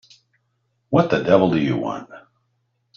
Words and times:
What 0.89 1.11
the 1.11 1.21
devil 1.21 1.51
do 1.51 1.59
you 1.59 1.77
want? 1.77 2.09